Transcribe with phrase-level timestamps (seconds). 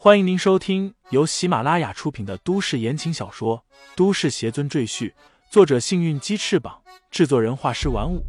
[0.00, 3.64] 欢迎您收听由喜马拉雅出品的都市言情小说
[3.96, 5.10] 《都市邪尊赘婿》，
[5.50, 8.24] 作者：幸运鸡翅膀，制作人：画师玩五。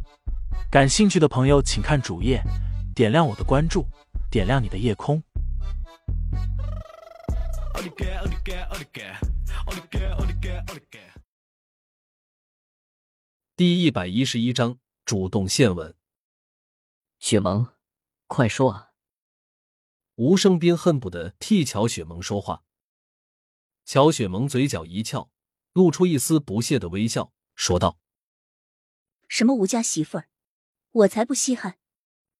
[0.68, 2.42] 感兴趣的朋友，请看主页，
[2.92, 3.86] 点亮我的关注，
[4.32, 5.22] 点亮你的夜空。
[13.54, 15.94] 第一百一十一章，主动献吻。
[17.20, 17.68] 雪萌，
[18.26, 18.89] 快说啊！
[20.20, 22.62] 吴胜斌恨不得替乔雪萌说话。
[23.86, 25.30] 乔雪萌嘴角一翘，
[25.72, 27.98] 露出一丝不屑的微笑，说道
[29.28, 30.28] ：“什么吴家媳妇儿，
[30.90, 31.78] 我才不稀罕，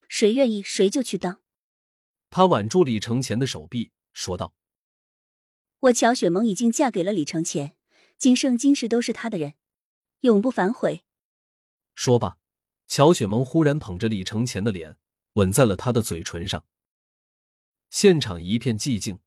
[0.09, 1.41] 谁愿意谁就去当。”
[2.29, 4.53] 他挽住李承前的手臂，说道
[5.81, 7.75] ：“我乔雪萌已经嫁给了李承前，
[8.19, 9.55] 今生今世都是他的人，
[10.21, 11.07] 永不反悔。”
[11.97, 12.37] 说罢。
[12.87, 14.99] 乔雪萌忽然捧着李承前的脸，
[15.35, 16.67] 吻在了他的嘴唇上。
[17.91, 19.19] 现场一片寂静。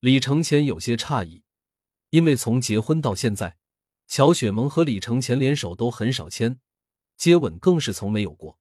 [0.00, 1.44] 李承前有些诧异，
[2.10, 3.56] 因为从结婚到现在，
[4.08, 6.60] 乔雪萌和李承前连手都很少牵，
[7.16, 8.58] 接吻更是从没有过。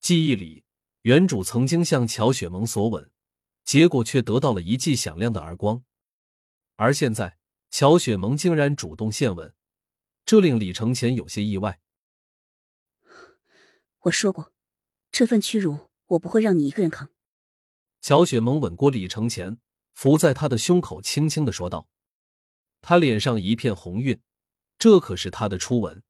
[0.00, 0.64] 记忆里，
[1.02, 3.10] 原主曾经向乔雪萌索吻，
[3.64, 5.84] 结果却得到了一记响亮的耳光。
[6.76, 7.38] 而现在，
[7.70, 9.54] 乔雪萌竟然主动献吻，
[10.24, 11.80] 这令李承前有些意外。
[14.02, 14.52] 我说过，
[15.10, 17.10] 这份屈辱我不会让你一个人扛。
[18.06, 19.58] 乔雪萌吻过李承前，
[19.92, 21.88] 伏在他的胸口，轻轻的说道
[22.80, 24.22] ：“他脸上一片红晕，
[24.78, 26.04] 这可是他的初吻。”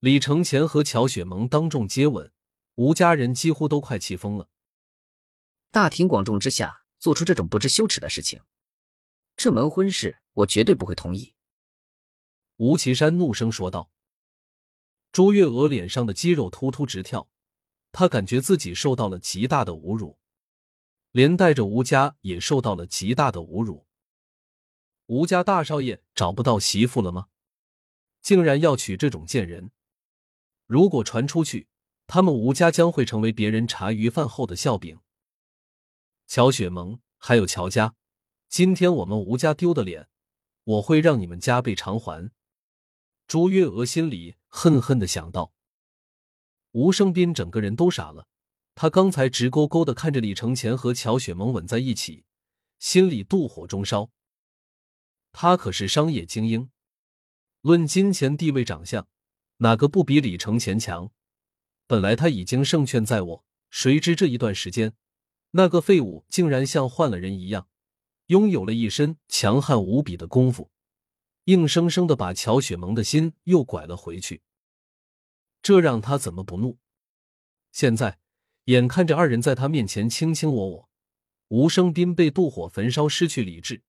[0.00, 2.32] 李承前和乔雪萌当众接吻，
[2.76, 4.48] 吴家人几乎都快气疯了。
[5.70, 8.40] 大庭广众之下做出这种不知羞耻的事情，
[9.36, 11.34] 这门婚事我绝对不会同意。”
[12.56, 13.90] 吴岐山怒声说道。
[15.12, 17.28] 朱月娥脸上的肌肉突突直跳，
[17.92, 20.18] 她感觉自己受到了极大的侮辱，
[21.12, 23.86] 连带着吴家也受到了极大的侮辱。
[25.06, 27.28] 吴家大少爷找不到媳妇了吗？
[28.20, 29.70] 竟然要娶这种贱人！
[30.66, 31.68] 如果传出去，
[32.06, 35.00] 他们吴家将会成为别人茶余饭后的笑柄。
[36.26, 37.94] 乔雪萌，还有乔家，
[38.48, 40.08] 今天我们吴家丢的脸，
[40.64, 42.30] 我会让你们加倍偿还。
[43.26, 44.36] 朱月娥心里。
[44.52, 45.52] 恨恨的想到，
[46.72, 48.26] 吴生斌整个人都傻了。
[48.74, 52.24] 他刚才直勾勾的看着李承前和乔雪萌吻在一起，
[52.78, 54.10] 心里妒火中烧。
[55.32, 56.70] 他可是商业精英，
[57.60, 59.06] 论金钱、地位、长相，
[59.58, 61.12] 哪个不比李承前强？
[61.86, 64.94] 本来他已经胜券在握，谁知这一段时间，
[65.50, 67.68] 那个废物竟然像换了人一样，
[68.26, 70.70] 拥有了一身强悍无比的功夫。
[71.46, 74.42] 硬生生的把乔雪萌的心又拐了回去，
[75.60, 76.78] 这让他怎么不怒？
[77.72, 78.19] 现在
[78.70, 80.88] 眼看着二人在他面前卿卿我我，
[81.48, 83.82] 吴生斌被妒火焚烧，失去理智，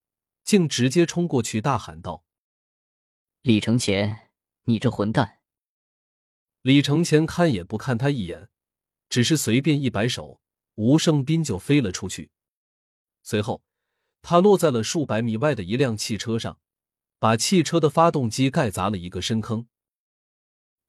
[0.43, 2.25] 竟直接冲过去大喊道
[3.43, 4.31] ：“李承前，
[4.63, 5.39] 你这混蛋！”
[6.63, 8.49] 李承前看也不看他一眼，
[9.07, 10.41] 只是随便一摆手，
[10.75, 12.31] 吴生斌就飞了出去。
[13.21, 13.63] 随后，
[14.23, 16.59] 他落在了数百米外的一辆汽车上。
[17.19, 19.67] 把汽车的发动机盖砸了一个深坑。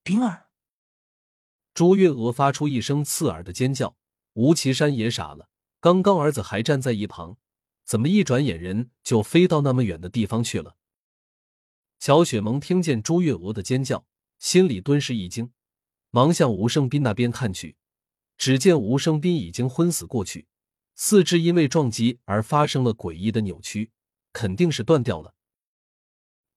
[0.03, 0.48] 冰儿，
[1.75, 3.97] 朱月娥发出一声刺耳的尖叫，
[4.34, 5.49] 吴奇山也傻了。
[5.81, 7.38] 刚刚儿子还站在一旁，
[7.84, 10.77] 怎么一转眼人就飞到那么远的地方去了？
[11.99, 14.06] 乔雪萌听见朱月娥的尖叫，
[14.38, 15.53] 心里顿时一惊，
[16.10, 17.77] 忙向吴胜斌那边看去，
[18.37, 20.47] 只见吴胜斌已经昏死过去，
[20.94, 23.93] 四肢因为撞击而发生了诡异的扭曲，
[24.33, 25.34] 肯定是断掉了。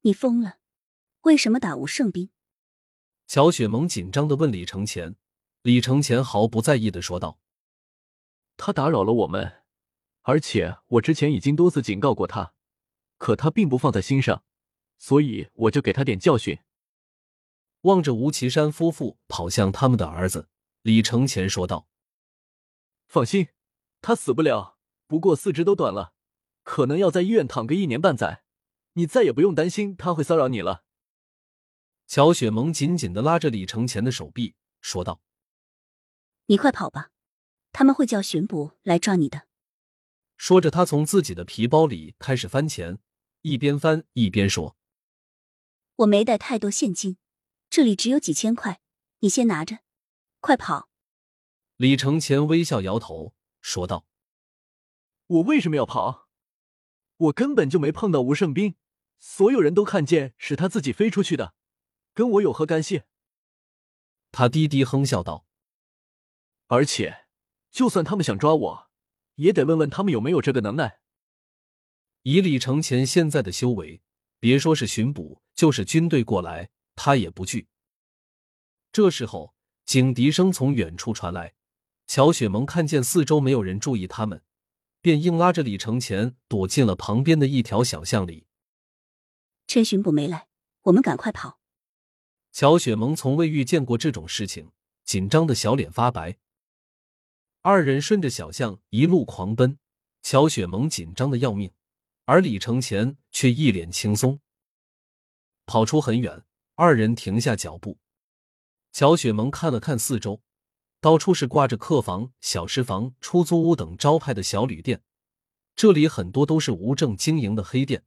[0.02, 0.58] 你疯了？
[1.22, 2.30] 为什么打吴胜斌？
[3.28, 5.16] 乔雪萌紧张的问李承前。
[5.62, 7.40] 李承前毫不在意的说道
[8.56, 9.64] ：“他打扰了我们，
[10.22, 12.54] 而且我之前已经多次警告过他，
[13.18, 14.44] 可他并不放在心上，
[14.98, 16.60] 所以我就给他点教训。”
[17.82, 20.50] 望着吴奇山夫妇跑向他们的儿子，
[20.84, 21.88] 李承前说道
[23.08, 23.48] ：“放心，
[24.02, 24.78] 他死不了，
[25.08, 26.14] 不过四肢都短了，
[26.64, 28.44] 可能要在医院躺个一年半载。”
[28.98, 30.85] 你再也不用担心他会骚扰你了。
[32.08, 35.22] 乔雪萌紧紧的拉着李承前的手臂，说道
[36.48, 37.12] ：“你快跑吧，
[37.72, 39.48] 他们会叫巡捕来抓你的。”
[40.38, 43.00] 说着，他从自己的皮包里开始翻钱，
[43.42, 44.78] 一边翻一边说
[45.98, 47.18] ：“我没带太多现金，
[47.70, 48.82] 这里只有几千块，
[49.20, 49.80] 你先拿着，
[50.40, 50.90] 快跑。”
[51.78, 54.06] 李承前微笑摇头，说道
[55.28, 56.28] ：“我为什么要跑？
[57.18, 58.76] 我根本就没碰到吴胜兵。”
[59.18, 61.56] 所有人都看见是他自己飞出去的，
[62.16, 63.04] 跟我有何干系？
[64.32, 65.46] 他低低哼笑道
[66.68, 67.26] ：“而且，
[67.70, 68.90] 就算他们想抓我，
[69.36, 71.02] 也得问问他们有没有这个能耐。
[72.24, 74.02] 以李承前现在的修为，
[74.40, 77.68] 别说是巡捕，就是军队过来，他也不惧。
[78.94, 79.54] 这时候，
[79.86, 81.54] 警笛声从远处传来，
[82.08, 84.42] 乔雪萌看见四周没有人注意他们，
[85.02, 88.48] 便硬拉着李承前躲进了旁边的一条小巷里。
[89.68, 90.48] 趁巡捕没来，
[90.84, 91.60] 我们赶快跑。
[92.56, 94.72] 乔雪萌从未遇见过这种事情，
[95.04, 96.38] 紧张的小脸发白。
[97.62, 99.78] 二人顺着小巷一路狂奔，
[100.22, 101.74] 乔雪萌紧张的要命。
[102.24, 104.40] 而李承前却一脸轻松。
[105.66, 107.98] 跑出很远，二人停下脚步。
[108.94, 110.42] 乔雪萌看了看四周，
[111.02, 115.04] 到处是挂着客房、小食房、出租屋等招牌的小旅店，
[115.76, 118.06] 这里很多都是无证经营的黑店，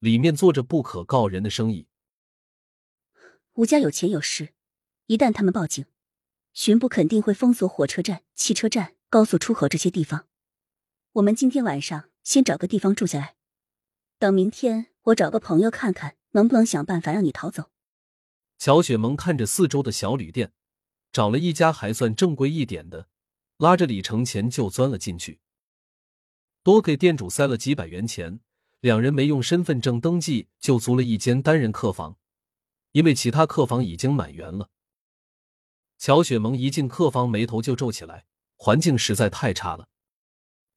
[0.00, 1.86] 里面做着不可告人的生意。
[3.56, 4.52] 吴家有钱有势，
[5.06, 5.86] 一旦他们报警，
[6.52, 10.26] 巡捕肯定会封锁火车站、汽车站、高速出口这些地方。
[11.12, 13.36] 我们今天晚上先找个地方住下来。
[14.18, 17.70] 等明天，我找个朋友看看，能不能想办法让你逃走。
[18.58, 20.52] 乔雪萌看着四周的小旅店，
[21.10, 23.08] 找了一家还算正规一点的，
[23.56, 25.40] 拉着李承前就钻了进去。
[26.62, 28.40] 多给店主塞了几百元钱，
[28.80, 32.18] 两人没用身份证登记就租了一间单人客房，
[32.92, 34.70] 因为其他客房已经满员了。
[35.98, 39.88] 乔雪萌一进客房，眉头就皱起来，环境实在太差了。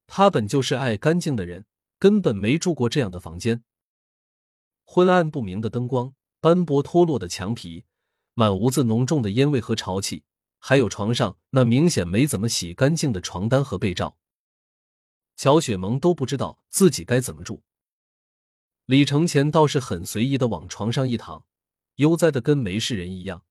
[0.07, 1.65] 他本就是爱干净的人。
[2.01, 3.61] 根本没住过这样的房间，
[4.85, 7.83] 昏暗不明的灯光，斑驳脱落的墙皮，
[8.35, 10.23] 满屋子浓重的烟味和潮气，
[10.59, 14.17] 还有床上那明显没怎么洗干净的床单和被罩。
[15.35, 17.63] 乔雪萌都不知道自己该怎么住。
[18.85, 21.43] 李承前倒是很随意的往床上一躺，
[21.99, 23.43] 悠哉的跟没事人一样。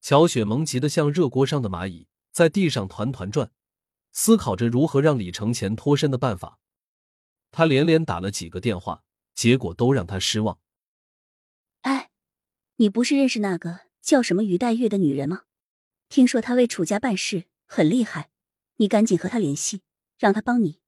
[0.00, 3.50] 乔雪萌急得像热锅上的蚂蚁，在地上团团转，
[4.12, 6.60] 思考着如何让李承前脱身的办法。
[7.50, 9.02] 他连连打了几个电话，
[9.34, 10.60] 结果都让他失望。
[11.80, 12.10] 哎，
[12.76, 15.42] 你不是认识那个叫什么于黛月的女人吗？
[16.08, 18.30] 听说她为楚家办事很厉害，
[18.76, 19.82] 你赶紧和她联系，
[20.18, 20.78] 让她帮你。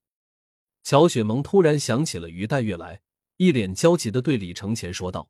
[0.84, 3.02] 乔雪萌突然想起了于黛月来，
[3.38, 5.28] 一脸焦急的对李承前说道。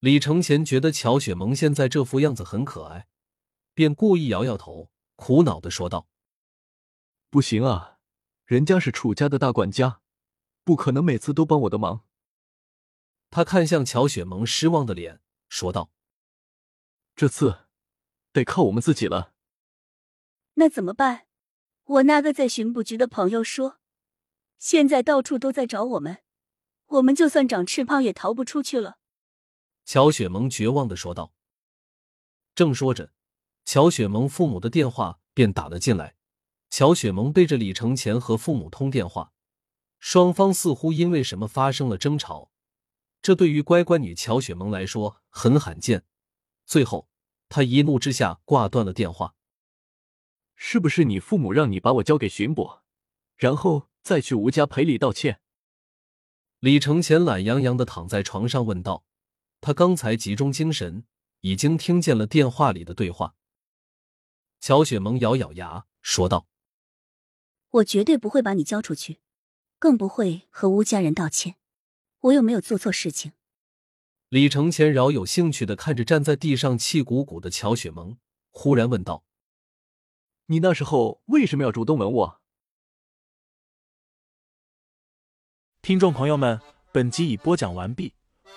[0.00, 3.08] 李承前觉得乔雪萌现在这副样子很可爱，
[3.74, 6.06] 便故意摇摇头，苦恼的说道
[7.30, 7.98] ：“不行啊，
[8.44, 10.00] 人家是楚家的大管家。”
[10.62, 12.04] 不可能每次都帮我的忙。
[13.30, 15.90] 他看向乔雪萌失望的脸，说道
[17.16, 17.60] ：“这次
[18.32, 19.32] 得靠我们自己了。”
[20.54, 21.26] 那怎么办？
[21.84, 23.78] 我那个在巡捕局的朋友说，
[24.58, 26.18] 现在到处都在找我们，
[26.88, 28.98] 我们就算长翅膀也逃不出去了。
[29.88, 31.32] 乔雪萌绝望的说道。
[32.54, 33.10] 正说着，
[33.64, 36.14] 乔雪萌父母的电话便打了进来。
[36.68, 39.32] 乔雪萌背着李承前和父母通电话。
[39.98, 42.50] 双方似乎因为什么发生了争吵，
[43.22, 46.04] 这对于乖乖女乔雪萌来说很罕见。
[46.66, 47.08] 最后，
[47.48, 49.36] 她一怒之下挂断了电话。
[50.54, 52.80] 是不是你父母让你把我交给巡捕，
[53.36, 55.40] 然后再去吴家赔礼道歉？
[56.58, 59.06] 李承前懒洋洋的躺在床上问道。
[59.60, 61.04] 他刚才集中精神，
[61.40, 63.34] 已经听见了电话里的对话。
[64.60, 66.48] 乔雪萌咬咬牙说道
[67.70, 69.20] ：“我绝对不会把你交出去。”
[69.80, 71.54] 更不会和吴家人道歉，
[72.18, 73.30] 我又没有做错事情。
[74.28, 78.18] 李承前饶有兴趣的看着站在地上气鼓鼓的乔雪萌，
[78.50, 79.22] 忽然问道
[80.46, 82.40] ：“你那时候为什么要主动吻我？”
[85.80, 86.60] 听众朋友们，
[86.92, 88.14] 本集已播讲完毕，